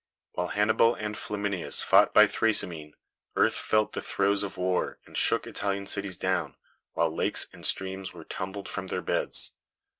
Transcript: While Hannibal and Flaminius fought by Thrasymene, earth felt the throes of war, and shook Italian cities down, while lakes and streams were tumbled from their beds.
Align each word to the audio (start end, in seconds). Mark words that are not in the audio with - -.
While 0.31 0.47
Hannibal 0.47 0.95
and 0.95 1.15
Flaminius 1.15 1.83
fought 1.83 2.11
by 2.11 2.25
Thrasymene, 2.25 2.95
earth 3.35 3.53
felt 3.53 3.93
the 3.93 4.01
throes 4.01 4.41
of 4.41 4.57
war, 4.57 4.97
and 5.05 5.15
shook 5.15 5.45
Italian 5.45 5.85
cities 5.85 6.17
down, 6.17 6.55
while 6.93 7.13
lakes 7.15 7.45
and 7.53 7.63
streams 7.63 8.11
were 8.11 8.23
tumbled 8.25 8.67
from 8.67 8.87
their 8.87 9.03
beds. 9.03 9.51